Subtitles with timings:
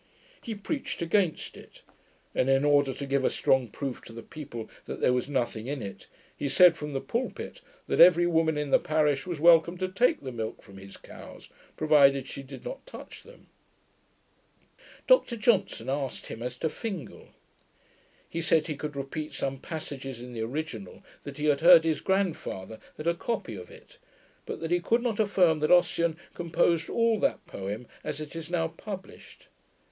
[0.41, 1.83] He preached against it;
[2.33, 5.67] and in order to give a strong proof to the people that there was nothing
[5.67, 9.77] in it, he said from the pulpit, that every woman in the parish was welcome
[9.77, 13.45] to take the milk from his cows, provided she did not touch them.
[15.05, 17.27] Dr Johnson asked him as to Fingal.
[18.27, 22.79] He said he could repeat some passages in the original, that he heard his grandfather
[22.97, 23.99] had a copy of it;
[24.47, 28.49] but that he could not affirm that Ossian composed all that poem as it is
[28.49, 29.47] now published.